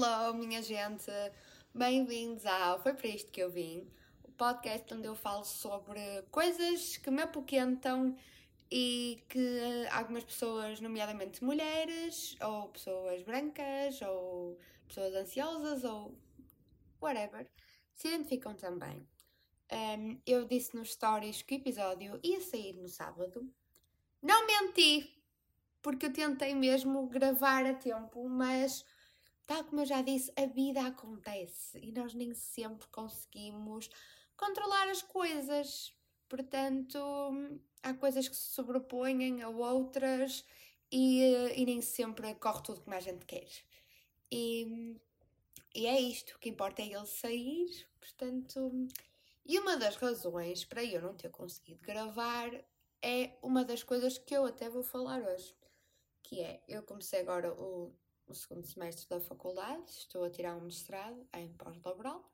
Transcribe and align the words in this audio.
Hello, 0.00 0.32
minha 0.32 0.62
gente! 0.62 1.10
Bem-vindos 1.74 2.46
ao 2.46 2.80
Foi 2.80 2.94
para 2.94 3.08
isto 3.08 3.32
que 3.32 3.42
eu 3.42 3.50
vim, 3.50 3.84
o 4.22 4.30
podcast 4.30 4.94
onde 4.94 5.08
eu 5.08 5.16
falo 5.16 5.42
sobre 5.44 6.22
coisas 6.30 6.96
que 6.98 7.10
me 7.10 7.20
apoquentam 7.20 8.16
e 8.70 9.24
que 9.28 9.88
algumas 9.90 10.22
pessoas, 10.22 10.80
nomeadamente 10.80 11.42
mulheres, 11.42 12.36
ou 12.40 12.68
pessoas 12.68 13.24
brancas, 13.24 14.00
ou 14.02 14.56
pessoas 14.86 15.16
ansiosas, 15.16 15.82
ou 15.82 16.16
whatever, 17.02 17.50
se 17.92 18.06
identificam 18.06 18.54
também. 18.54 19.04
Um, 19.72 20.20
eu 20.24 20.44
disse 20.44 20.76
nos 20.76 20.92
stories 20.92 21.42
que 21.42 21.56
o 21.56 21.58
episódio 21.58 22.20
ia 22.22 22.40
sair 22.40 22.74
no 22.74 22.88
sábado. 22.88 23.52
Não 24.22 24.46
menti! 24.46 25.12
Porque 25.82 26.06
eu 26.06 26.12
tentei 26.12 26.54
mesmo 26.54 27.08
gravar 27.08 27.66
a 27.66 27.74
tempo, 27.74 28.28
mas 28.28 28.84
tal 29.48 29.64
como 29.64 29.80
eu 29.80 29.86
já 29.86 30.02
disse, 30.02 30.30
a 30.36 30.44
vida 30.44 30.86
acontece 30.86 31.78
e 31.82 31.90
nós 31.90 32.12
nem 32.12 32.34
sempre 32.34 32.86
conseguimos 32.88 33.88
controlar 34.36 34.88
as 34.90 35.02
coisas. 35.02 35.94
Portanto, 36.28 36.98
há 37.82 37.94
coisas 37.94 38.28
que 38.28 38.36
se 38.36 38.52
sobrepõem 38.52 39.40
a 39.40 39.48
outras 39.48 40.44
e, 40.92 41.22
e 41.56 41.64
nem 41.64 41.80
sempre 41.80 42.34
corre 42.34 42.62
tudo 42.62 42.82
como 42.82 42.94
a 42.94 43.00
gente 43.00 43.24
quer. 43.24 43.48
E, 44.30 44.94
e 45.74 45.86
é 45.86 45.98
isto, 45.98 46.36
o 46.36 46.38
que 46.38 46.50
importa 46.50 46.82
é 46.82 46.92
ele 46.92 47.06
sair, 47.06 47.88
portanto. 47.98 48.70
E 49.46 49.58
uma 49.58 49.78
das 49.78 49.96
razões 49.96 50.62
para 50.66 50.84
eu 50.84 51.00
não 51.00 51.14
ter 51.14 51.30
conseguido 51.30 51.80
gravar 51.80 52.50
é 53.00 53.32
uma 53.40 53.64
das 53.64 53.82
coisas 53.82 54.18
que 54.18 54.36
eu 54.36 54.44
até 54.44 54.68
vou 54.68 54.82
falar 54.82 55.22
hoje, 55.22 55.54
que 56.22 56.42
é, 56.42 56.62
eu 56.68 56.82
comecei 56.82 57.20
agora 57.20 57.50
o 57.54 57.94
o 58.28 58.34
segundo 58.34 58.66
semestre 58.66 59.08
da 59.08 59.20
faculdade, 59.20 59.90
estou 59.90 60.24
a 60.24 60.30
tirar 60.30 60.54
um 60.54 60.60
mestrado 60.60 61.26
em 61.32 61.48
pós-laboral, 61.54 62.30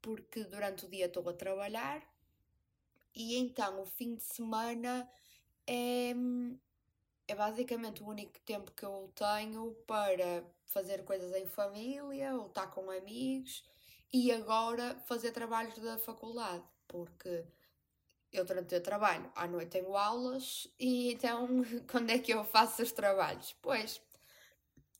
porque 0.00 0.44
durante 0.44 0.86
o 0.86 0.88
dia 0.88 1.06
estou 1.06 1.28
a 1.28 1.34
trabalhar 1.34 2.02
e 3.14 3.36
então 3.36 3.82
o 3.82 3.86
fim 3.86 4.14
de 4.14 4.22
semana 4.22 5.08
é, 5.66 6.14
é 7.28 7.34
basicamente 7.34 8.02
o 8.02 8.08
único 8.08 8.40
tempo 8.40 8.72
que 8.72 8.84
eu 8.84 9.12
tenho 9.14 9.72
para 9.86 10.44
fazer 10.64 11.04
coisas 11.04 11.34
em 11.34 11.46
família 11.46 12.34
ou 12.34 12.46
estar 12.46 12.68
com 12.68 12.90
amigos 12.90 13.62
e 14.12 14.32
agora 14.32 14.98
fazer 15.06 15.32
trabalhos 15.32 15.78
da 15.78 15.98
faculdade, 15.98 16.64
porque 16.88 17.44
eu 18.32 18.46
durante 18.46 18.74
o 18.74 18.80
trabalho 18.80 19.30
à 19.34 19.46
noite 19.46 19.72
tenho 19.72 19.94
aulas 19.94 20.66
e 20.78 21.12
então 21.12 21.46
quando 21.90 22.10
é 22.10 22.18
que 22.18 22.32
eu 22.32 22.42
faço 22.44 22.82
os 22.82 22.92
trabalhos? 22.92 23.54
Pois 23.60 24.00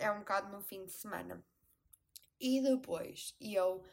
é 0.03 0.11
um 0.11 0.19
bocado 0.19 0.51
no 0.51 0.61
fim 0.61 0.85
de 0.85 0.93
semana. 0.93 1.43
E 2.41 2.61
depois 2.61 3.35
eu 3.41 3.85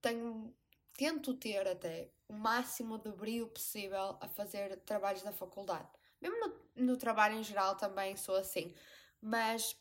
tenho, 0.00 0.54
tento 0.96 1.34
ter 1.34 1.68
até 1.68 2.10
o 2.28 2.32
máximo 2.32 2.98
de 2.98 3.10
brilho 3.12 3.46
possível 3.48 4.16
a 4.20 4.28
fazer 4.28 4.80
trabalhos 4.80 5.22
da 5.22 5.32
faculdade. 5.32 5.88
Mesmo 6.20 6.38
no, 6.38 6.86
no 6.86 6.96
trabalho 6.96 7.36
em 7.36 7.42
geral 7.42 7.76
também 7.76 8.16
sou 8.16 8.36
assim, 8.36 8.74
mas 9.20 9.76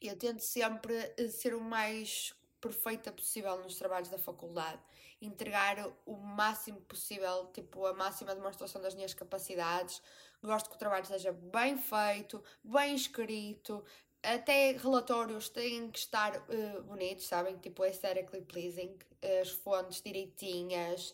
eu 0.00 0.16
tento 0.18 0.40
sempre 0.40 1.14
ser 1.30 1.54
o 1.54 1.60
mais 1.60 2.34
perfeita 2.60 3.12
possível 3.12 3.56
nos 3.62 3.76
trabalhos 3.76 4.08
da 4.08 4.18
faculdade, 4.18 4.82
entregar 5.20 5.76
o 6.06 6.16
máximo 6.16 6.80
possível, 6.80 7.50
tipo 7.52 7.86
a 7.86 7.92
máxima 7.92 8.34
demonstração 8.34 8.80
das 8.80 8.94
minhas 8.94 9.14
capacidades. 9.14 10.02
Gosto 10.42 10.70
que 10.70 10.76
o 10.76 10.78
trabalho 10.78 11.04
seja 11.06 11.32
bem 11.32 11.76
feito, 11.76 12.42
bem 12.64 12.94
escrito, 12.94 13.84
até 14.24 14.72
relatórios 14.72 15.48
têm 15.48 15.90
que 15.90 15.98
estar 15.98 16.36
uh, 16.36 16.82
bonitos, 16.84 17.26
sabem? 17.26 17.56
Tipo 17.58 17.82
aesthetically 17.82 18.42
pleasing, 18.42 18.96
as 19.40 19.50
fontes 19.50 20.00
direitinhas, 20.00 21.10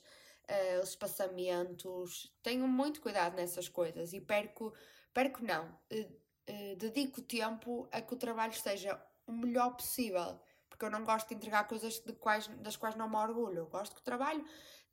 uh, 0.48 0.82
os 0.82 0.90
espaçamentos. 0.90 2.32
Tenho 2.42 2.66
muito 2.68 3.00
cuidado 3.00 3.34
nessas 3.34 3.68
coisas 3.68 4.12
e 4.12 4.20
perco, 4.20 4.72
perco 5.12 5.44
não, 5.44 5.66
uh, 5.92 6.76
dedico 6.76 7.20
tempo 7.20 7.88
a 7.90 8.00
que 8.00 8.14
o 8.14 8.16
trabalho 8.16 8.52
esteja 8.52 9.00
o 9.26 9.32
melhor 9.32 9.76
possível. 9.76 10.40
Porque 10.68 10.84
eu 10.84 10.90
não 10.90 11.04
gosto 11.04 11.28
de 11.28 11.34
entregar 11.34 11.66
coisas 11.66 11.98
de 11.98 12.12
quais, 12.12 12.46
das 12.58 12.76
quais 12.76 12.96
não 12.96 13.08
me 13.08 13.16
orgulho. 13.16 13.58
Eu 13.58 13.66
gosto 13.66 13.94
que 13.94 14.00
o 14.00 14.04
trabalho 14.04 14.44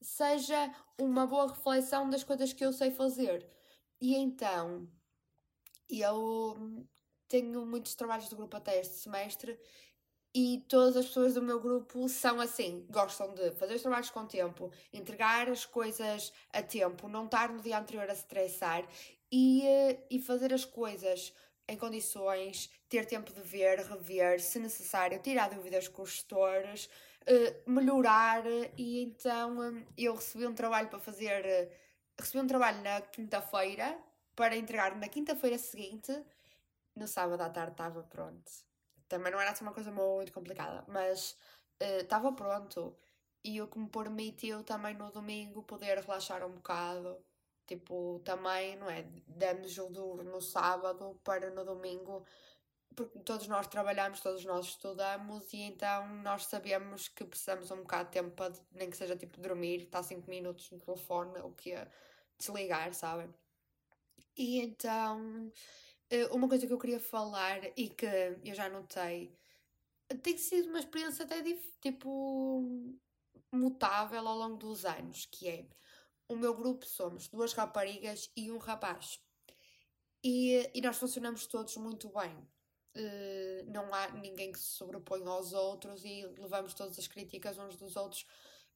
seja 0.02 0.74
uma 0.98 1.26
boa 1.26 1.48
reflexão 1.48 2.10
das 2.10 2.24
coisas 2.24 2.52
que 2.52 2.66
eu 2.66 2.74
sei 2.74 2.92
fazer. 2.92 3.48
E 4.02 4.16
então, 4.16 4.88
eu 5.90 6.88
tenho 7.28 7.66
muitos 7.66 7.96
trabalhos 7.96 8.30
de 8.30 8.36
grupo 8.36 8.58
até 8.58 8.80
este 8.80 8.96
semestre 8.96 9.60
e 10.34 10.64
todas 10.70 10.96
as 10.96 11.08
pessoas 11.08 11.34
do 11.34 11.42
meu 11.42 11.60
grupo 11.60 12.08
são 12.08 12.40
assim, 12.40 12.86
gostam 12.90 13.34
de 13.34 13.52
fazer 13.52 13.76
os 13.76 13.82
trabalhos 13.82 14.10
com 14.10 14.26
tempo, 14.26 14.72
entregar 14.94 15.50
as 15.50 15.66
coisas 15.66 16.32
a 16.54 16.62
tempo, 16.62 17.08
não 17.08 17.26
estar 17.26 17.50
no 17.50 17.62
dia 17.62 17.80
anterior 17.80 18.10
a 18.10 18.14
se 18.14 18.22
estressar 18.22 18.88
e, 19.32 19.66
eh, 19.66 20.06
e 20.12 20.20
fazer 20.20 20.54
as 20.54 20.64
coisas 20.64 21.34
em 21.68 21.76
condições, 21.76 22.70
ter 22.88 23.06
tempo 23.06 23.34
de 23.34 23.42
ver, 23.42 23.80
rever, 23.80 24.40
se 24.40 24.60
necessário, 24.60 25.20
tirar 25.22 25.50
dúvidas 25.50 25.88
com 25.88 26.04
os 26.04 26.12
gestores, 26.12 26.90
eh, 27.26 27.56
melhorar. 27.66 28.44
E 28.78 29.02
então 29.02 29.64
eh, 29.64 29.84
eu 29.98 30.14
recebi 30.16 30.46
um 30.46 30.54
trabalho 30.54 30.88
para 30.88 31.00
fazer, 31.00 31.72
recebi 32.18 32.44
um 32.44 32.48
trabalho 32.48 32.82
na 32.84 33.02
quinta-feira 33.02 33.98
para 34.36 34.56
entregar 34.56 34.96
na 34.96 35.08
quinta-feira 35.08 35.58
seguinte 35.58 36.14
no 36.98 37.08
sábado 37.08 37.42
à 37.42 37.50
tarde 37.50 37.72
estava 37.72 38.04
pronto. 38.04 38.52
Também 39.08 39.32
não 39.32 39.40
era 39.40 39.52
assim 39.52 39.64
uma 39.64 39.74
coisa 39.74 39.92
muito 39.92 40.34
complicada, 40.34 40.84
mas 40.88 41.38
estava 41.80 42.30
uh, 42.30 42.36
pronto. 42.36 42.96
E 43.44 43.62
o 43.62 43.68
que 43.68 43.80
me 43.80 43.88
permitiu 43.88 44.64
também 44.64 44.94
no 44.94 45.12
domingo 45.12 45.64
poder 45.64 45.98
relaxar 46.00 46.46
um 46.46 46.52
bocado. 46.52 47.18
Tipo, 47.66 48.22
também, 48.24 48.78
não 48.78 48.90
é? 48.90 49.04
Demos 49.28 49.78
o 49.78 49.90
duro 49.90 50.24
no 50.24 50.42
sábado 50.42 51.20
para 51.24 51.50
no 51.50 51.66
domingo, 51.66 52.26
porque 52.96 53.20
todos 53.20 53.48
nós 53.48 53.68
trabalhamos, 53.68 54.22
todos 54.22 54.44
nós 54.46 54.68
estudamos 54.68 55.52
e 55.54 55.62
então 55.64 56.08
nós 56.24 56.46
sabemos 56.46 57.10
que 57.10 57.26
precisamos 57.26 57.70
um 57.72 57.78
bocado 57.78 58.06
de 58.06 58.12
tempo 58.12 58.32
para, 58.32 58.54
nem 58.72 58.90
que 58.90 58.98
seja 58.98 59.16
tipo 59.18 59.40
dormir, 59.40 59.84
estar 59.84 60.02
5 60.02 60.30
minutos 60.30 60.72
no 60.72 60.80
telefone, 60.80 61.40
o 61.42 61.52
que 61.52 61.74
é 61.74 61.88
desligar, 62.40 62.94
sabem? 62.94 63.34
E 64.38 64.62
então 64.62 65.52
eh, 65.52 65.87
uma 66.32 66.48
coisa 66.48 66.66
que 66.66 66.74
eu 66.74 66.80
queria 66.80 67.00
falar 67.00 67.60
e 67.76 67.90
que 67.90 68.06
eu 68.44 68.56
já 68.56 68.70
notei 68.70 69.38
tem 70.16 70.38
sido 70.38 70.70
uma 70.70 70.80
experiência 70.80 71.26
até 71.26 71.42
tipo 71.82 72.64
mutável 73.52 74.28
ao 74.28 74.38
longo 74.38 74.58
dos 74.58 74.86
anos, 74.86 75.26
que 75.26 75.48
é 75.48 75.66
o 76.28 76.36
meu 76.36 76.54
grupo 76.54 76.86
somos 76.86 77.28
duas 77.28 77.54
raparigas 77.54 78.30
e 78.36 78.52
um 78.52 78.58
rapaz. 78.58 79.20
E, 80.24 80.70
e 80.74 80.82
nós 80.82 80.98
funcionamos 80.98 81.46
todos 81.48 81.76
muito 81.78 82.10
bem. 82.10 82.36
Uh, 82.96 83.72
não 83.72 83.94
há 83.94 84.10
ninguém 84.10 84.52
que 84.52 84.60
se 84.60 84.72
sobrepõe 84.76 85.24
aos 85.26 85.54
outros 85.54 86.04
e 86.04 86.26
levamos 86.40 86.74
todas 86.74 86.98
as 86.98 87.08
críticas 87.08 87.58
uns 87.58 87.78
dos 87.78 87.96
outros 87.96 88.26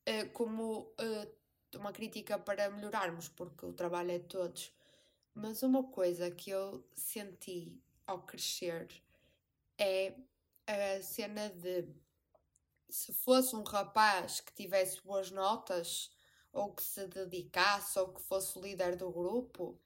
uh, 0.08 0.30
como 0.32 0.82
uh, 0.82 1.78
uma 1.78 1.92
crítica 1.92 2.38
para 2.38 2.70
melhorarmos, 2.70 3.28
porque 3.30 3.66
o 3.66 3.74
trabalho 3.74 4.12
é 4.12 4.20
de 4.20 4.28
todos. 4.28 4.72
Mas 5.34 5.64
uma 5.64 5.84
coisa 5.84 6.30
que 6.30 6.50
eu 6.50 6.84
senti 6.94 7.82
ao 8.06 8.22
crescer 8.24 8.90
é 9.78 10.14
a 10.68 11.02
cena 11.02 11.50
de 11.50 11.88
se 12.90 13.14
fosse 13.14 13.56
um 13.56 13.64
rapaz 13.64 14.42
que 14.42 14.54
tivesse 14.54 15.02
boas 15.02 15.32
notas, 15.32 16.12
ou 16.52 16.74
que 16.74 16.84
se 16.84 17.08
dedicasse, 17.08 17.98
ou 17.98 18.14
que 18.14 18.22
fosse 18.22 18.58
o 18.60 18.62
líder 18.62 18.96
do 18.98 19.10
grupo, 19.12 19.80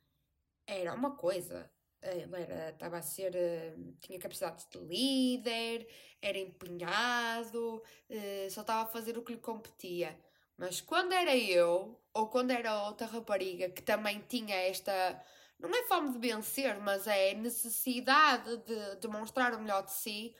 era 0.68 0.94
uma 0.94 1.16
coisa. 1.16 1.70
Ele 2.02 2.36
era, 2.36 2.70
estava 2.70 2.98
a 2.98 3.02
ser, 3.02 3.36
eh, 3.36 3.76
tinha 4.02 4.20
capacidade 4.20 4.66
de 4.70 4.78
líder, 4.80 5.88
era 6.22 6.38
empenhado, 6.38 7.84
eh, 8.10 8.48
só 8.50 8.62
estava 8.62 8.84
a 8.84 8.92
fazer 8.92 9.18
o 9.18 9.24
que 9.24 9.34
lhe 9.34 9.40
competia. 9.40 10.20
Mas 10.58 10.82
quando 10.82 11.14
era 11.14 11.36
eu, 11.36 12.00
ou 12.14 12.28
quando 12.28 12.52
era 12.52 12.84
outra 12.86 13.08
rapariga 13.08 13.70
que 13.70 13.82
também 13.82 14.24
tinha 14.28 14.56
esta 14.56 15.22
não 15.60 15.70
é 15.74 15.84
fome 15.84 16.12
de 16.12 16.20
vencer, 16.20 16.80
mas 16.80 17.08
é 17.08 17.34
necessidade 17.34 18.58
de 18.58 18.96
demonstrar 18.98 19.54
o 19.54 19.60
melhor 19.60 19.84
de 19.86 19.94
si, 19.94 20.36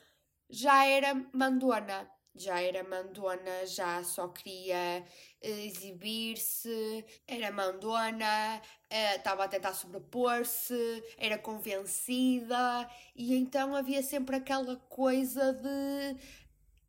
já 0.48 0.86
era 0.86 1.14
mandona. 1.32 2.10
Já 2.38 2.60
era 2.60 2.84
mandona, 2.84 3.64
já 3.64 4.04
só 4.04 4.28
queria 4.28 5.02
uh, 5.42 5.46
exibir-se, 5.48 7.02
era 7.26 7.50
mandona, 7.50 8.60
uh, 8.92 9.16
estava 9.16 9.44
a 9.44 9.48
tentar 9.48 9.72
sobrepor-se, 9.72 11.02
era 11.16 11.38
convencida, 11.38 12.90
e 13.14 13.34
então 13.34 13.74
havia 13.74 14.02
sempre 14.02 14.36
aquela 14.36 14.76
coisa 14.76 15.54
de 15.54 16.16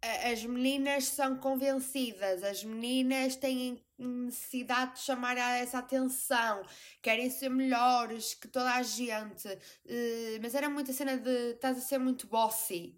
as 0.01 0.43
meninas 0.43 1.05
são 1.05 1.37
convencidas, 1.37 2.43
as 2.43 2.63
meninas 2.63 3.35
têm 3.35 3.83
necessidade 3.97 4.95
de 4.95 4.99
chamar 4.99 5.37
a 5.37 5.57
essa 5.57 5.79
atenção, 5.79 6.63
querem 7.01 7.29
ser 7.29 7.49
melhores 7.49 8.33
que 8.35 8.47
toda 8.47 8.71
a 8.73 8.83
gente, 8.83 9.47
uh, 9.47 10.39
mas 10.41 10.53
era 10.53 10.69
muita 10.69 10.93
cena 10.93 11.17
de 11.17 11.53
estás 11.53 11.77
a 11.77 11.81
ser 11.81 11.97
muito 11.97 12.27
bossy, 12.27 12.95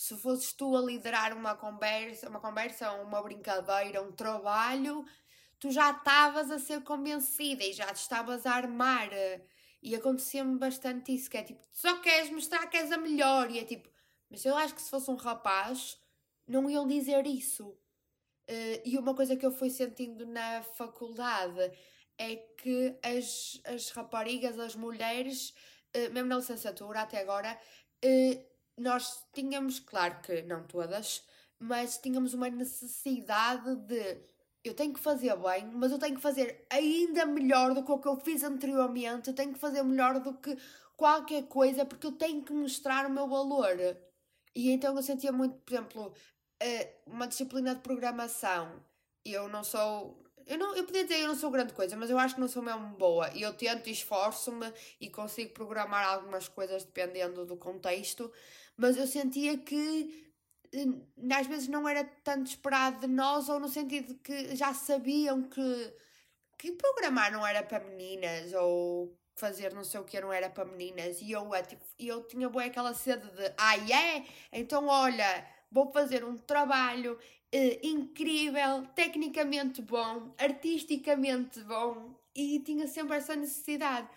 se 0.00 0.16
fosses 0.16 0.52
tu 0.52 0.74
a 0.76 0.80
liderar 0.80 1.36
uma 1.36 1.54
conversa, 1.54 2.28
uma 2.28 2.40
conversa, 2.40 2.90
uma 2.92 3.20
brincadeira, 3.22 4.00
um 4.00 4.12
trabalho, 4.12 5.04
tu 5.58 5.70
já 5.70 5.90
estavas 5.90 6.50
a 6.50 6.58
ser 6.58 6.82
convencida 6.82 7.62
e 7.64 7.74
já 7.74 7.86
te 7.92 8.00
estavas 8.00 8.46
a 8.46 8.52
armar. 8.52 9.10
E 9.82 9.94
acontecia-me 9.94 10.58
bastante 10.58 11.14
isso, 11.14 11.28
que 11.28 11.36
é 11.36 11.42
tipo, 11.42 11.62
só 11.70 11.98
queres 12.00 12.30
mostrar 12.30 12.66
que 12.68 12.78
és 12.78 12.90
a 12.90 12.96
melhor. 12.96 13.50
E 13.50 13.58
é 13.58 13.64
tipo, 13.64 13.90
mas 14.30 14.42
eu 14.42 14.56
acho 14.56 14.74
que 14.74 14.80
se 14.80 14.88
fosse 14.88 15.10
um 15.10 15.16
rapaz, 15.16 15.98
não 16.50 16.68
iam 16.68 16.86
dizer 16.86 17.26
isso. 17.26 17.68
Uh, 18.48 18.82
e 18.84 18.98
uma 18.98 19.14
coisa 19.14 19.36
que 19.36 19.46
eu 19.46 19.52
fui 19.52 19.70
sentindo 19.70 20.26
na 20.26 20.62
faculdade 20.62 21.70
é 22.18 22.36
que 22.36 22.98
as, 23.02 23.60
as 23.64 23.90
raparigas, 23.90 24.58
as 24.58 24.74
mulheres, 24.74 25.54
uh, 25.96 26.12
mesmo 26.12 26.28
na 26.28 26.36
licenciatura 26.36 27.02
até 27.02 27.20
agora, 27.20 27.56
uh, 28.04 28.44
nós 28.76 29.24
tínhamos, 29.32 29.78
claro 29.78 30.20
que 30.20 30.42
não 30.42 30.66
todas, 30.66 31.24
mas 31.58 31.98
tínhamos 31.98 32.34
uma 32.34 32.50
necessidade 32.50 33.76
de 33.76 34.20
eu 34.64 34.74
tenho 34.74 34.92
que 34.92 35.00
fazer 35.00 35.34
bem, 35.36 35.66
mas 35.72 35.92
eu 35.92 35.98
tenho 35.98 36.16
que 36.16 36.20
fazer 36.20 36.66
ainda 36.68 37.24
melhor 37.24 37.72
do 37.72 37.84
que 37.84 37.92
o 37.92 37.98
que 37.98 38.08
eu 38.08 38.16
fiz 38.16 38.42
anteriormente, 38.42 39.28
eu 39.28 39.34
tenho 39.34 39.52
que 39.52 39.58
fazer 39.58 39.82
melhor 39.82 40.20
do 40.20 40.34
que 40.34 40.56
qualquer 40.96 41.44
coisa, 41.46 41.86
porque 41.86 42.06
eu 42.06 42.12
tenho 42.12 42.42
que 42.42 42.52
mostrar 42.52 43.06
o 43.06 43.10
meu 43.10 43.26
valor. 43.26 43.76
E 44.54 44.70
então 44.70 44.94
eu 44.96 45.02
sentia 45.02 45.32
muito, 45.32 45.56
por 45.60 45.72
exemplo, 45.72 46.12
uma 47.06 47.26
disciplina 47.26 47.74
de 47.74 47.80
programação. 47.80 48.82
Eu 49.24 49.48
não 49.48 49.64
sou. 49.64 50.22
Eu, 50.46 50.58
não, 50.58 50.74
eu 50.74 50.84
podia 50.84 51.04
dizer 51.04 51.20
eu 51.20 51.28
não 51.28 51.36
sou 51.36 51.50
grande 51.50 51.72
coisa, 51.72 51.96
mas 51.96 52.10
eu 52.10 52.18
acho 52.18 52.34
que 52.34 52.40
não 52.40 52.48
sou 52.48 52.62
mesmo 52.62 52.88
boa. 52.96 53.30
E 53.34 53.42
eu 53.42 53.52
tento 53.54 53.88
e 53.88 53.92
esforço-me 53.92 54.72
e 55.00 55.08
consigo 55.08 55.52
programar 55.52 56.06
algumas 56.06 56.48
coisas 56.48 56.84
dependendo 56.84 57.46
do 57.46 57.56
contexto, 57.56 58.32
mas 58.76 58.96
eu 58.96 59.06
sentia 59.06 59.58
que 59.58 60.32
eh, 60.72 61.34
às 61.38 61.46
vezes 61.46 61.68
não 61.68 61.88
era 61.88 62.04
tanto 62.24 62.46
esperado 62.48 63.00
de 63.00 63.06
nós, 63.06 63.48
ou 63.48 63.60
no 63.60 63.68
sentido 63.68 64.14
que 64.16 64.54
já 64.56 64.74
sabiam 64.74 65.42
que, 65.42 65.94
que 66.58 66.72
programar 66.72 67.32
não 67.32 67.46
era 67.46 67.62
para 67.62 67.84
meninas, 67.84 68.52
ou 68.54 69.16
fazer 69.36 69.72
não 69.72 69.84
sei 69.84 70.00
o 70.00 70.04
que 70.04 70.20
não 70.20 70.32
era 70.32 70.50
para 70.50 70.64
meninas, 70.64 71.20
e 71.20 71.32
eu, 71.32 71.54
é, 71.54 71.62
tipo, 71.62 71.84
eu 71.98 72.22
tinha 72.24 72.48
boa 72.48 72.64
aquela 72.64 72.94
sede 72.94 73.28
de 73.30 73.52
ah, 73.56 73.76
é? 73.78 74.24
Então 74.52 74.86
olha, 74.86 75.46
vou 75.70 75.92
fazer 75.92 76.24
um 76.24 76.36
trabalho 76.36 77.14
uh, 77.14 77.86
incrível, 77.86 78.86
tecnicamente 78.94 79.82
bom, 79.82 80.34
artisticamente 80.38 81.60
bom, 81.62 82.14
e 82.34 82.60
tinha 82.60 82.86
sempre 82.86 83.16
essa 83.16 83.36
necessidade. 83.36 84.08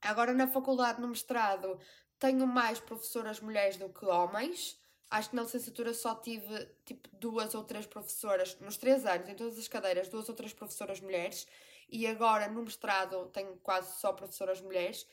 Agora 0.00 0.32
na 0.32 0.46
faculdade, 0.46 1.00
no 1.00 1.08
mestrado, 1.08 1.78
tenho 2.18 2.46
mais 2.46 2.80
professoras 2.80 3.40
mulheres 3.40 3.76
do 3.76 3.88
que 3.88 4.04
homens 4.06 4.78
acho 5.10 5.30
que 5.30 5.36
na 5.36 5.42
licenciatura 5.42 5.94
só 5.94 6.14
tive 6.14 6.66
tipo 6.84 7.08
duas 7.12 7.54
ou 7.54 7.64
três 7.64 7.86
professoras, 7.86 8.58
nos 8.60 8.76
três 8.76 9.04
anos, 9.06 9.28
em 9.28 9.34
todas 9.34 9.58
as 9.58 9.68
cadeiras, 9.68 10.08
duas 10.08 10.28
ou 10.28 10.34
três 10.34 10.52
professoras 10.52 11.00
mulheres, 11.00 11.46
e 11.88 12.06
agora 12.06 12.48
no 12.48 12.62
mestrado 12.62 13.26
tenho 13.26 13.56
quase 13.58 13.98
só 14.00 14.12
professoras 14.12 14.60
mulheres, 14.60 15.06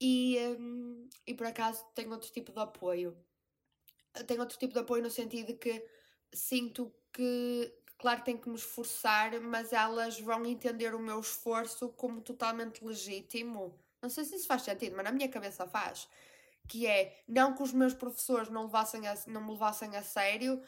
e, 0.00 0.36
um, 0.58 1.08
e 1.26 1.34
por 1.34 1.46
acaso 1.46 1.84
tenho 1.94 2.10
outro 2.10 2.30
tipo 2.30 2.52
de 2.52 2.58
apoio. 2.58 3.16
Tenho 4.26 4.40
outro 4.40 4.58
tipo 4.58 4.72
de 4.72 4.80
apoio 4.80 5.02
no 5.02 5.10
sentido 5.10 5.48
de 5.48 5.54
que 5.54 5.84
sinto 6.32 6.92
que, 7.12 7.72
claro, 7.98 8.22
tenho 8.22 8.38
que 8.38 8.48
me 8.48 8.56
esforçar, 8.56 9.40
mas 9.40 9.72
elas 9.72 10.20
vão 10.20 10.44
entender 10.46 10.94
o 10.94 10.98
meu 10.98 11.20
esforço 11.20 11.88
como 11.90 12.20
totalmente 12.20 12.84
legítimo. 12.84 13.78
Não 14.00 14.10
sei 14.10 14.24
se 14.24 14.36
isso 14.36 14.46
faz 14.46 14.62
sentido, 14.62 14.96
mas 14.96 15.04
na 15.04 15.12
minha 15.12 15.28
cabeça 15.28 15.66
faz 15.66 16.08
que 16.68 16.86
é 16.86 17.22
não 17.26 17.54
que 17.54 17.62
os 17.62 17.72
meus 17.72 17.94
professores 17.94 18.48
não, 18.48 18.64
levassem 18.64 19.06
a, 19.06 19.14
não 19.26 19.42
me 19.44 19.50
levassem 19.52 19.96
a 19.96 20.02
sério, 20.02 20.62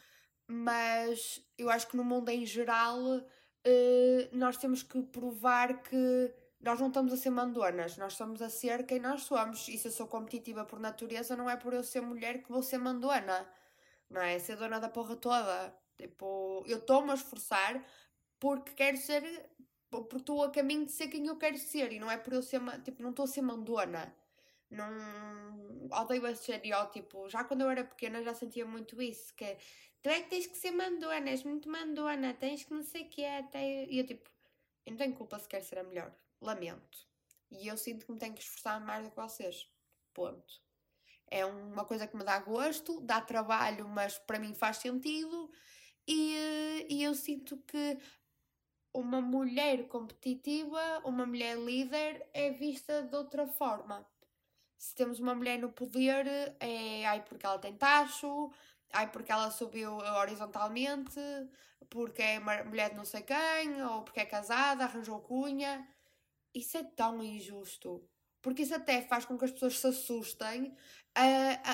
mas 0.47 1.43
eu 1.56 1.70
acho 1.70 1.88
que 1.88 1.97
no 1.97 2.05
mundo 2.05 2.29
em 2.29 2.44
geral 2.44 2.99
uh, 2.99 4.29
nós 4.32 4.56
temos 4.56 4.82
que 4.82 5.02
provar 5.02 5.82
que 5.82 6.35
nós 6.64 6.81
não 6.81 6.88
estamos 6.88 7.12
a 7.12 7.16
ser 7.16 7.31
mandonas, 7.31 7.96
nós 7.99 8.12
estamos 8.14 8.40
a 8.40 8.49
ser 8.49 8.87
quem 8.87 8.99
nós 8.99 9.25
somos. 9.25 9.69
E 9.69 9.76
se 9.78 9.88
eu 9.88 9.93
sou 9.93 10.06
competitiva 10.06 10.64
por 10.64 10.81
natureza, 10.81 11.37
não 11.37 11.49
é 11.49 11.56
por 11.56 11.75
eu 11.75 11.82
ser 11.84 12.00
mulher 12.00 12.43
que 12.43 12.50
vou 12.50 12.62
ser 12.62 12.78
mandona, 12.78 13.46
não 14.08 14.22
é? 14.22 14.38
Ser 14.38 14.56
dona 14.56 14.81
da 14.81 14.88
porra 14.88 15.14
toda. 15.16 15.76
Tipo, 15.99 16.64
eu 16.66 16.78
estou-me 16.78 17.11
a 17.11 17.14
esforçar 17.14 17.84
porque 18.40 18.72
quero 18.72 18.96
ser, 18.96 19.22
porque 19.90 20.16
estou 20.16 20.43
a 20.43 20.50
caminho 20.50 20.87
de 20.87 20.93
ser 20.93 21.08
quem 21.08 21.26
eu 21.26 21.37
quero 21.37 21.58
ser 21.58 21.93
e 21.93 22.00
não 22.00 22.11
é 22.11 22.16
por 22.16 22.32
eu 22.32 22.43
ser, 22.43 22.61
tipo, 22.82 23.02
não 23.02 23.11
estou 23.11 23.25
a 23.26 23.28
ser 23.28 23.43
mandona. 23.43 24.14
Não 24.70 24.88
odeio 25.93 26.26
esse 26.26 26.40
estereótipo. 26.50 27.28
Já 27.28 27.44
quando 27.44 27.61
eu 27.61 27.70
era 27.70 27.84
pequena 27.84 28.22
já 28.22 28.34
sentia 28.34 28.64
muito 28.66 29.00
isso, 29.02 29.34
que 29.34 29.56
tu 30.02 30.08
é 30.08 30.22
que 30.22 30.31
tens 30.31 30.46
que 30.46 30.56
ser 30.56 30.70
mandona, 30.72 31.28
és 31.31 31.44
muito 31.44 31.69
mandona, 31.69 32.32
tens 32.34 32.64
que 32.64 32.72
não 32.72 32.82
sei 32.82 33.02
o 33.02 33.08
que 33.11 33.22
é. 33.22 33.46
E 33.90 33.99
eu 33.99 34.06
tipo, 34.06 34.31
eu 34.87 34.93
não 34.93 34.99
tenho 34.99 35.14
culpa 35.14 35.38
se 35.38 35.49
quer 35.49 35.62
ser 35.62 35.78
a 35.78 35.84
melhor. 35.84 36.12
Lamento. 36.41 36.99
E 37.51 37.67
eu 37.69 37.77
sinto 37.77 38.07
que 38.07 38.13
me 38.13 38.19
tenho 38.19 38.35
que 38.35 38.43
esforçar 38.43 38.81
mais 38.81 39.05
do 39.05 39.11
que 39.11 39.17
vocês. 39.17 39.69
Ponto. 40.13 40.63
É 41.27 41.45
uma 41.45 41.85
coisa 41.85 42.07
que 42.07 42.17
me 42.17 42.25
dá 42.25 42.39
gosto, 42.39 43.01
dá 43.01 43.21
trabalho, 43.21 43.89
mas 43.89 44.19
para 44.19 44.39
mim 44.39 44.55
faz 44.55 44.79
sentido. 44.79 45.51
E, 46.07 46.87
e 46.91 47.03
eu 47.03 47.15
sinto 47.15 47.57
que 47.59 47.99
uma 48.93 49.21
mulher 49.21 49.89
competitiva, 49.89 51.01
uma 51.05 51.27
mulher 51.27 51.57
líder, 51.59 52.29
é 52.33 52.51
vista 52.51 53.03
de 53.03 53.17
outra 53.17 53.47
forma 53.47 54.07
se 54.85 54.95
temos 54.95 55.19
uma 55.19 55.35
mulher 55.35 55.59
no 55.59 55.73
poder, 55.73 56.27
é 56.61 57.07
ai 57.07 57.25
porque 57.25 57.47
ela 57.47 57.59
tem 57.59 57.75
tacho, 57.75 58.53
ai 58.93 59.11
porque 59.11 59.33
ela 59.33 59.51
subiu 59.51 59.97
horizontalmente, 59.97 61.21
porque 61.89 62.23
é 62.23 62.39
mulher 62.65 62.91
de 62.91 62.97
não 62.97 63.05
sei 63.05 63.23
quem, 63.23 63.83
ou 63.83 64.03
porque 64.03 64.21
é 64.21 64.27
casada, 64.27 64.85
arranjou 64.85 65.21
cunha. 65.21 65.89
Isso 66.55 66.77
é 66.77 66.85
tão 66.85 67.23
injusto. 67.23 68.06
Porque 68.41 68.62
isso 68.62 68.75
até 68.75 69.03
faz 69.03 69.25
com 69.25 69.39
que 69.39 69.45
as 69.45 69.51
pessoas 69.51 69.79
se 69.79 69.87
assustem 69.87 70.67
uh, 70.67 70.75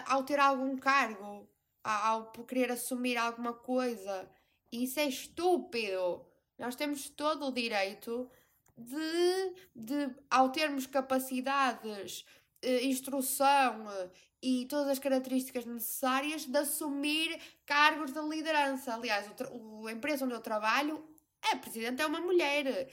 ao 0.06 0.22
ter 0.22 0.38
algum 0.38 0.76
cargo, 0.76 1.48
ao 1.82 2.30
querer 2.46 2.70
assumir 2.70 3.16
alguma 3.16 3.52
coisa. 3.52 4.30
Isso 4.72 5.00
é 5.00 5.06
estúpido. 5.06 6.24
Nós 6.58 6.76
temos 6.76 7.10
todo 7.10 7.46
o 7.46 7.52
direito 7.52 8.30
de, 8.76 9.54
de 9.74 10.14
ao 10.30 10.50
termos 10.50 10.86
capacidades 10.86 12.24
uh, 12.64 12.84
instrução 12.84 13.86
uh, 13.86 14.10
e 14.42 14.66
todas 14.66 14.88
as 14.88 14.98
características 14.98 15.64
necessárias 15.64 16.46
de 16.46 16.56
assumir 16.56 17.38
cargos 17.66 18.12
de 18.12 18.20
liderança. 18.20 18.94
Aliás, 18.94 19.28
o, 19.50 19.86
a 19.86 19.92
empresa 19.92 20.24
onde 20.24 20.34
eu 20.34 20.40
trabalho, 20.40 21.04
a 21.42 21.56
presidente 21.56 22.00
é 22.00 22.06
uma 22.06 22.20
mulher. 22.20 22.88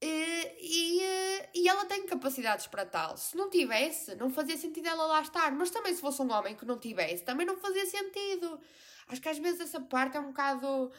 E, 0.00 1.42
e 1.54 1.68
ela 1.68 1.84
tem 1.86 2.06
capacidades 2.06 2.66
para 2.66 2.86
tal. 2.86 3.16
Se 3.16 3.36
não 3.36 3.50
tivesse, 3.50 4.14
não 4.14 4.30
fazia 4.30 4.56
sentido 4.56 4.86
ela 4.86 5.06
lá 5.06 5.20
estar. 5.20 5.50
Mas 5.52 5.70
também, 5.70 5.94
se 5.94 6.00
fosse 6.00 6.22
um 6.22 6.32
homem 6.32 6.54
que 6.56 6.64
não 6.64 6.78
tivesse, 6.78 7.24
também 7.24 7.46
não 7.46 7.56
fazia 7.56 7.86
sentido. 7.86 8.60
Acho 9.08 9.20
que 9.20 9.28
às 9.28 9.38
vezes 9.38 9.60
essa 9.60 9.80
parte 9.80 10.16
é 10.16 10.20
um 10.20 10.28
bocado. 10.28 10.92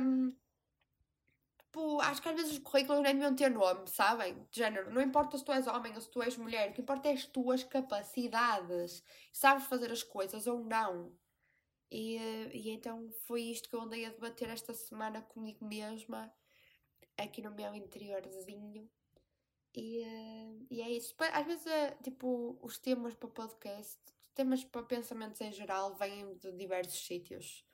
Um, 0.00 0.32
Tipo, 1.70 2.00
acho 2.00 2.20
que 2.20 2.28
às 2.28 2.34
vezes 2.34 2.52
os 2.52 2.58
currículos 2.58 3.00
nem 3.00 3.14
deviam 3.14 3.34
ter 3.36 3.48
nome, 3.48 3.86
sabem? 3.86 4.34
De 4.50 4.58
género, 4.58 4.92
não 4.92 5.00
importa 5.00 5.38
se 5.38 5.44
tu 5.44 5.52
és 5.52 5.68
homem 5.68 5.94
ou 5.94 6.00
se 6.00 6.10
tu 6.10 6.20
és 6.20 6.36
mulher, 6.36 6.70
o 6.70 6.72
que 6.72 6.80
importa 6.80 7.08
é 7.08 7.12
as 7.12 7.24
tuas 7.26 7.62
capacidades. 7.62 9.04
Sabes 9.32 9.66
fazer 9.66 9.92
as 9.92 10.02
coisas 10.02 10.48
ou 10.48 10.64
não. 10.64 11.16
E, 11.88 12.16
e 12.52 12.70
então 12.70 13.08
foi 13.24 13.42
isto 13.42 13.68
que 13.68 13.76
eu 13.76 13.82
andei 13.82 14.04
a 14.04 14.10
debater 14.10 14.48
esta 14.50 14.74
semana 14.74 15.22
comigo 15.22 15.64
mesma, 15.64 16.32
aqui 17.24 17.42
no 17.42 17.50
meu 17.50 17.74
interiorzinho. 17.74 18.88
E, 19.74 20.02
e 20.70 20.82
é 20.82 20.90
isso. 20.90 21.14
Às 21.32 21.46
vezes, 21.46 21.66
é, 21.66 21.92
tipo, 22.02 22.58
os 22.62 22.78
temas 22.78 23.14
para 23.14 23.28
podcast, 23.28 24.00
temas 24.34 24.64
para 24.64 24.82
pensamentos 24.82 25.40
em 25.40 25.52
geral, 25.52 25.94
vêm 25.94 26.34
de 26.36 26.52
diversos 26.52 27.06
sítios. 27.06 27.64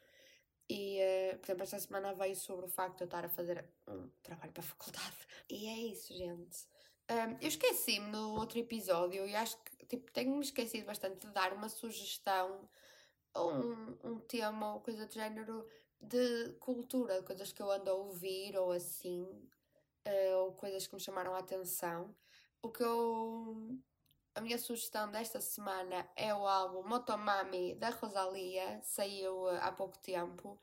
E, 0.68 0.98
uh, 0.98 1.38
por 1.38 1.46
exemplo, 1.46 1.62
esta 1.62 1.78
semana 1.78 2.14
veio 2.14 2.34
sobre 2.34 2.66
o 2.66 2.68
facto 2.68 2.98
de 2.98 3.04
eu 3.04 3.06
estar 3.06 3.24
a 3.24 3.28
fazer 3.28 3.64
um 3.86 4.08
trabalho 4.22 4.52
para 4.52 4.62
a 4.62 4.66
faculdade. 4.66 5.16
E 5.48 5.68
é 5.68 5.78
isso, 5.92 6.12
gente. 6.12 6.66
Um, 7.08 7.38
eu 7.40 7.46
esqueci-me 7.46 8.10
no 8.10 8.34
outro 8.34 8.58
episódio 8.58 9.28
e 9.28 9.36
acho 9.36 9.56
que 9.62 9.86
tipo, 9.86 10.10
tenho-me 10.10 10.40
esquecido 10.40 10.86
bastante 10.86 11.24
de 11.24 11.32
dar 11.32 11.52
uma 11.52 11.68
sugestão 11.68 12.68
ou 13.32 13.52
um, 13.52 13.98
um 14.02 14.18
tema 14.18 14.74
ou 14.74 14.80
coisa 14.80 15.06
do 15.06 15.12
género 15.12 15.64
de 16.00 16.52
cultura, 16.60 17.20
de 17.20 17.26
coisas 17.26 17.52
que 17.52 17.62
eu 17.62 17.70
ando 17.70 17.90
a 17.90 17.94
ouvir 17.94 18.56
ou 18.56 18.72
assim, 18.72 19.22
uh, 20.06 20.36
ou 20.38 20.52
coisas 20.52 20.86
que 20.86 20.94
me 20.94 21.00
chamaram 21.00 21.34
a 21.34 21.38
atenção. 21.38 22.14
O 22.62 22.70
que 22.70 22.82
eu 22.82 23.78
a 24.34 24.40
minha 24.40 24.58
sugestão 24.58 25.10
desta 25.10 25.40
semana 25.40 26.08
é 26.14 26.34
o 26.34 26.46
álbum 26.46 26.86
Motomami 26.86 27.74
da 27.76 27.88
Rosalia, 27.90 28.80
saiu 28.82 29.48
eh, 29.48 29.58
há 29.62 29.72
pouco 29.72 29.98
tempo. 29.98 30.60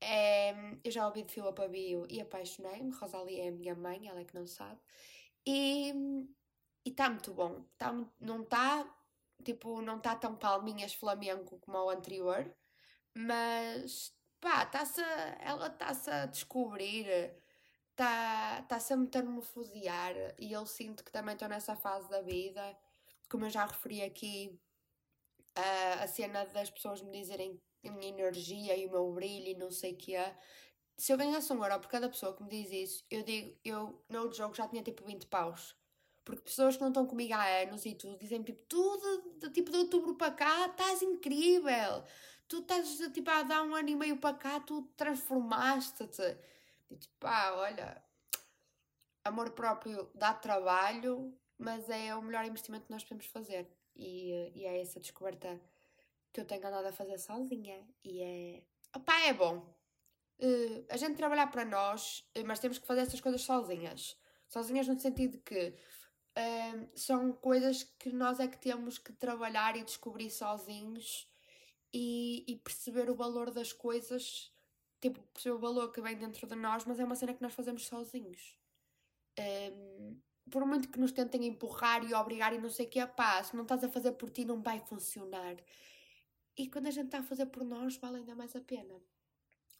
É, 0.00 0.52
eu 0.82 0.90
já 0.90 1.06
ouvi 1.06 1.22
de 1.22 1.32
fio 1.32 1.46
a 1.48 1.52
pavio 1.52 2.06
e 2.10 2.20
apaixonei-me. 2.20 2.90
Rosalia 2.92 3.44
é 3.44 3.48
a 3.48 3.52
minha 3.52 3.74
mãe, 3.76 4.08
ela 4.08 4.20
é 4.20 4.24
que 4.24 4.34
não 4.34 4.46
sabe. 4.46 4.80
E 5.46 5.94
está 6.84 7.08
muito 7.08 7.32
bom. 7.32 7.64
Tá, 7.78 7.92
não 8.20 8.42
está 8.42 8.84
tipo, 9.44 9.80
não 9.82 9.98
está 9.98 10.16
tão 10.16 10.36
palminhas 10.36 10.94
flamengo 10.94 11.58
como 11.60 11.78
o 11.78 11.90
anterior, 11.90 12.52
mas 13.14 14.12
pá, 14.44 14.66
tá-se, 14.66 15.00
ela 15.40 15.68
está-se 15.68 16.10
a 16.10 16.26
descobrir, 16.26 17.06
está-se 17.90 18.88
tá 18.88 18.94
a 18.94 18.96
metamorfosear 18.98 20.14
e 20.38 20.52
eu 20.52 20.66
sinto 20.66 21.02
que 21.02 21.10
também 21.10 21.32
estou 21.32 21.48
nessa 21.48 21.74
fase 21.74 22.10
da 22.10 22.20
vida, 22.20 22.76
como 23.30 23.46
eu 23.46 23.50
já 23.50 23.64
referi 23.64 24.02
aqui, 24.02 24.60
a, 25.56 26.04
a 26.04 26.06
cena 26.06 26.44
das 26.44 26.68
pessoas 26.68 27.00
me 27.00 27.10
dizerem 27.18 27.58
a 27.86 27.90
minha 27.90 28.10
energia 28.10 28.76
e 28.76 28.86
o 28.86 28.90
meu 28.90 29.10
brilho 29.12 29.48
e 29.48 29.54
não 29.54 29.70
sei 29.70 29.92
o 29.94 29.96
que 29.96 30.14
é. 30.14 30.38
Se 30.96 31.10
eu 31.10 31.16
ganhasse 31.16 31.50
um 31.50 31.64
euro 31.64 31.80
por 31.80 31.88
cada 31.88 32.08
pessoa 32.10 32.36
que 32.36 32.42
me 32.42 32.50
diz 32.50 32.70
isso, 32.70 33.04
eu 33.10 33.22
digo, 33.22 33.56
eu 33.64 34.04
no 34.10 34.30
jogo 34.30 34.54
já 34.54 34.68
tinha 34.68 34.82
tipo 34.82 35.04
20 35.06 35.26
paus. 35.26 35.74
Porque 36.22 36.42
pessoas 36.42 36.76
que 36.76 36.82
não 36.82 36.88
estão 36.88 37.06
comigo 37.06 37.34
há 37.34 37.44
anos 37.62 37.84
e 37.84 37.94
tudo 37.94 38.18
dizem 38.18 38.42
tipo, 38.42 38.62
tudo 38.66 39.38
de, 39.38 39.50
tipo 39.50 39.70
de 39.70 39.78
outubro 39.78 40.14
para 40.14 40.32
cá 40.32 40.66
estás 40.66 41.02
incrível. 41.02 42.04
Tu 42.48 42.58
estás 42.58 42.98
tipo 43.12 43.30
a 43.30 43.42
dar 43.42 43.62
um 43.62 43.74
ano 43.74 43.88
e 43.88 43.96
meio 43.96 44.16
para 44.18 44.36
cá, 44.36 44.60
tu 44.60 44.82
transformaste-te. 44.96 46.36
Tipo, 46.88 47.14
pá, 47.18 47.52
olha, 47.52 48.02
amor 49.24 49.50
próprio 49.50 50.10
dá 50.14 50.32
trabalho, 50.34 51.36
mas 51.58 51.88
é 51.88 52.14
o 52.14 52.22
melhor 52.22 52.44
investimento 52.44 52.86
que 52.86 52.92
nós 52.92 53.02
podemos 53.02 53.26
fazer. 53.26 53.66
E, 53.96 54.52
e 54.54 54.64
é 54.66 54.80
essa 54.80 55.00
descoberta 55.00 55.60
que 56.32 56.40
eu 56.40 56.44
tenho 56.44 56.66
andado 56.66 56.86
a 56.86 56.92
fazer 56.92 57.18
sozinha. 57.18 57.86
E 58.02 58.22
é. 58.22 58.62
Opá, 58.94 59.20
é 59.20 59.32
bom. 59.32 59.58
Uh, 60.38 60.84
a 60.90 60.96
gente 60.96 61.16
trabalhar 61.16 61.46
para 61.46 61.64
nós, 61.64 62.24
mas 62.44 62.58
temos 62.58 62.78
que 62.78 62.86
fazer 62.86 63.02
essas 63.02 63.20
coisas 63.20 63.42
sozinhas. 63.42 64.16
Sozinhas 64.48 64.86
no 64.86 64.98
sentido 64.98 65.38
que 65.38 65.74
são 66.94 67.32
coisas 67.32 67.84
que 67.84 68.10
nós 68.10 68.40
é 68.40 68.48
que 68.48 68.58
temos 68.58 68.98
que 68.98 69.12
trabalhar 69.12 69.76
e 69.76 69.84
descobrir 69.84 70.30
sozinhos 70.30 71.28
e, 71.92 72.23
e, 72.46 72.56
perceber 72.56 73.10
o 73.10 73.14
valor 73.14 73.50
das 73.50 73.72
coisas, 73.72 74.52
tipo, 75.00 75.20
perceber 75.32 75.56
o 75.56 75.58
valor 75.58 75.92
que 75.92 76.00
vem 76.00 76.16
dentro 76.16 76.46
de 76.46 76.54
nós, 76.54 76.84
mas 76.84 76.98
é 76.98 77.04
uma 77.04 77.14
cena 77.14 77.34
que 77.34 77.42
nós 77.42 77.54
fazemos 77.54 77.86
sozinhos. 77.86 78.58
Um, 79.38 80.20
por 80.50 80.64
muito 80.66 80.88
que 80.88 81.00
nos 81.00 81.12
tentem 81.12 81.46
empurrar 81.46 82.04
e 82.04 82.14
obrigar 82.14 82.52
e 82.52 82.58
não 82.58 82.70
sei 82.70 82.86
o 82.86 82.88
que, 82.88 83.06
pá, 83.06 83.42
se 83.42 83.56
não 83.56 83.62
estás 83.62 83.82
a 83.82 83.88
fazer 83.88 84.12
por 84.12 84.30
ti 84.30 84.44
não 84.44 84.62
vai 84.62 84.80
funcionar. 84.80 85.56
E 86.56 86.68
quando 86.68 86.86
a 86.86 86.90
gente 86.90 87.06
está 87.06 87.18
a 87.18 87.22
fazer 87.22 87.46
por 87.46 87.64
nós, 87.64 87.96
vale 87.96 88.18
ainda 88.18 88.34
mais 88.34 88.54
a 88.54 88.60
pena. 88.60 89.02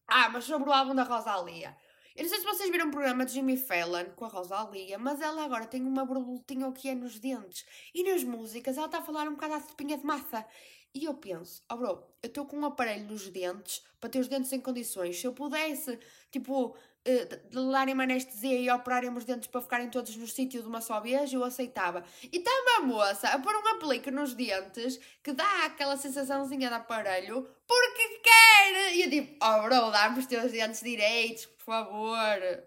Ah, 0.06 0.28
mas 0.28 0.44
sobre 0.44 0.68
o 0.68 0.72
álbum 0.72 0.94
da 0.94 1.04
Rosalia. 1.04 1.76
Eu 2.16 2.22
não 2.22 2.30
sei 2.30 2.38
se 2.38 2.44
vocês 2.44 2.70
viram 2.70 2.88
o 2.88 2.90
programa 2.92 3.24
de 3.24 3.32
Jimmy 3.32 3.56
Fallon 3.56 4.04
com 4.14 4.24
a 4.24 4.28
Rosalia, 4.28 4.98
mas 4.98 5.20
ela 5.20 5.44
agora 5.44 5.66
tem 5.66 5.82
uma 5.82 6.04
borboletinha 6.04 6.68
o 6.68 6.72
que 6.72 6.88
é 6.88 6.94
nos 6.94 7.18
dentes. 7.18 7.66
E 7.92 8.04
nas 8.04 8.22
músicas 8.22 8.76
ela 8.76 8.86
está 8.86 8.98
a 8.98 9.02
falar 9.02 9.26
um 9.26 9.34
bocado 9.34 9.54
à 9.54 9.60
cepinha 9.60 9.98
de 9.98 10.04
massa. 10.04 10.46
E 10.94 11.06
eu 11.06 11.14
penso, 11.14 11.60
oh 11.68 11.76
bro, 11.76 12.04
eu 12.22 12.28
estou 12.28 12.46
com 12.46 12.56
um 12.56 12.64
aparelho 12.64 13.06
nos 13.06 13.28
dentes 13.28 13.82
para 14.00 14.08
ter 14.08 14.20
os 14.20 14.28
dentes 14.28 14.52
em 14.52 14.60
condições. 14.60 15.18
Se 15.18 15.26
eu 15.26 15.32
pudesse, 15.32 15.98
tipo, 16.30 16.66
uh, 16.68 17.70
darem 17.72 17.94
uma 17.94 18.04
anestesia 18.04 18.60
e 18.60 18.70
operarem 18.70 19.10
os 19.10 19.24
dentes 19.24 19.48
para 19.48 19.60
ficarem 19.60 19.90
todos 19.90 20.14
no 20.14 20.28
sítio 20.28 20.62
de 20.62 20.68
uma 20.68 20.80
só 20.80 21.00
vez, 21.00 21.32
eu 21.32 21.42
aceitava. 21.42 22.04
E 22.32 22.36
está 22.36 22.50
uma 22.62 22.86
moça 22.86 23.28
a 23.28 23.38
pôr 23.40 23.56
um 23.56 23.68
aplique 23.74 24.08
nos 24.12 24.34
dentes 24.34 25.00
que 25.20 25.32
dá 25.32 25.64
aquela 25.64 25.96
sensaçãozinha 25.96 26.68
de 26.68 26.74
aparelho 26.74 27.42
porque 27.66 28.20
quer. 28.20 28.94
E 28.94 29.02
eu 29.02 29.10
digo, 29.10 29.36
oh 29.42 29.62
bro, 29.62 29.90
dá-me 29.90 30.20
os 30.20 30.26
teus 30.26 30.52
dentes 30.52 30.80
direitos, 30.80 31.46
por 31.46 31.64
favor. 31.64 32.64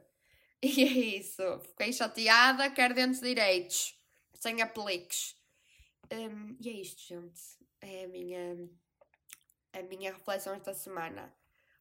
E 0.62 0.84
é 0.84 1.17
isso. 1.19 1.60
Fiquei 1.69 1.93
chateada, 1.93 2.69
quero 2.72 2.93
dentes 2.93 3.22
direitos, 3.22 3.96
sem 4.34 4.62
apliques. 4.62 5.38
Um, 6.12 6.57
e 6.60 6.69
é 6.69 6.74
isto, 6.74 7.01
gente. 7.07 7.57
É 7.88 8.03
a 8.03 8.08
minha, 8.08 8.70
a 9.74 9.82
minha 9.84 10.12
reflexão 10.12 10.53
esta 10.53 10.74
semana. 10.74 11.34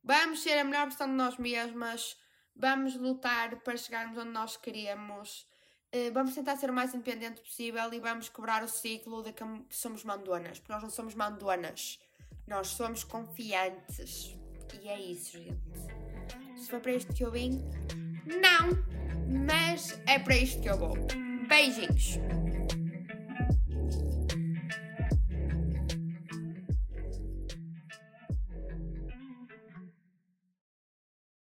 Vamos 0.03 0.43
ser 0.43 0.59
a 0.59 0.65
melhor 0.65 0.87
versão 0.87 1.09
de 1.09 1.15
nós 1.15 1.37
mesmas. 1.37 2.17
Vamos 2.55 2.95
lutar 2.97 3.57
para 3.57 3.77
chegarmos 3.77 4.17
onde 4.17 4.31
nós 4.31 4.57
queremos. 4.57 5.47
Uh, 5.95 6.13
vamos 6.13 6.35
tentar 6.35 6.57
ser 6.57 6.71
o 6.71 6.73
mais 6.73 6.95
independente 6.95 7.41
possível 7.41 7.93
e 7.93 7.99
vamos 7.99 8.29
quebrar 8.29 8.63
o 8.63 8.69
ciclo 8.69 9.23
de 9.23 9.33
que 9.33 9.45
somos 9.71 10.05
mandonas. 10.05 10.59
Porque 10.59 10.73
nós 10.73 10.83
não 10.83 10.91
somos 10.91 11.15
mandonas. 11.15 11.99
Nós 12.47 12.69
somos 12.69 13.03
confiantes. 13.03 14.37
E 14.81 14.89
é 14.89 15.01
isso, 15.01 15.39
gente 15.39 16.07
se 16.67 16.71
foi 16.71 16.81
para 16.81 16.93
isto 16.93 17.13
que 17.13 17.25
eu 17.25 17.31
vim. 17.31 17.63
Não, 18.27 18.71
mas 19.47 20.01
é 20.07 20.19
para 20.19 20.37
isto 20.37 20.61
que 20.61 20.69
eu 20.69 20.77
vou. 20.77 20.97
Beijinhos! 21.49 22.19